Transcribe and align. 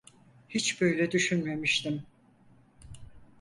Hiç 0.49 0.81
böyle 0.81 1.09
düşünmemiştim. 1.11 2.03